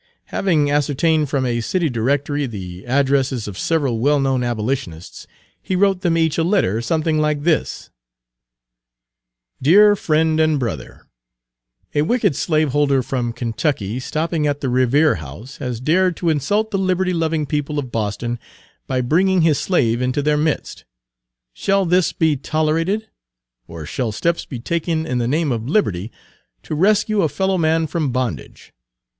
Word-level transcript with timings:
Having 0.33 0.71
ascertained 0.71 1.29
from 1.29 1.45
a 1.45 1.61
city 1.61 1.87
directory 1.87 2.47
the 2.47 2.87
addresses 2.87 3.47
of 3.47 3.55
several 3.55 3.99
well 3.99 4.19
known 4.19 4.41
abolitionists, 4.41 5.27
he 5.61 5.75
wrote 5.75 6.01
them 6.01 6.17
each 6.17 6.39
a 6.39 6.43
letter 6.43 6.81
something 6.81 7.19
like 7.19 7.43
this: 7.43 7.91
Page 9.63 9.71
186 9.71 9.71
DEAR 9.71 9.95
FRIEND 9.95 10.39
AND 10.39 10.59
BROTHER: 10.59 11.07
A 11.93 12.01
wicked 12.01 12.35
slaveholder 12.35 13.03
from 13.03 13.31
Kentucky, 13.31 13.99
stopping 13.99 14.47
at 14.47 14.61
the 14.61 14.69
Revere 14.69 15.17
House, 15.17 15.57
has 15.57 15.79
dared 15.79 16.17
to 16.17 16.29
insult 16.29 16.71
the 16.71 16.79
liberty 16.79 17.13
loving 17.13 17.45
people 17.45 17.77
of 17.77 17.91
Boston 17.91 18.39
by 18.87 19.01
bringing 19.01 19.41
his 19.41 19.59
slave 19.59 20.01
into 20.01 20.23
their 20.23 20.35
midst. 20.35 20.83
Shall 21.53 21.85
this 21.85 22.11
be 22.11 22.35
tolerated? 22.35 23.07
Or 23.67 23.85
shall 23.85 24.11
steps 24.11 24.45
be 24.45 24.59
taken 24.59 25.05
in 25.05 25.19
the 25.19 25.27
name 25.27 25.51
of 25.51 25.69
liberty 25.69 26.11
to 26.63 26.73
rescue 26.73 27.21
a 27.21 27.29
fellow 27.29 27.59
man 27.59 27.85
from 27.85 28.11
bondage? 28.11 28.73